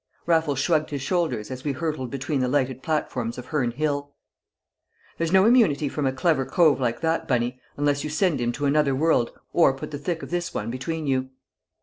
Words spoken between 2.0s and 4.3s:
between the lighted platforms of Herne Hill.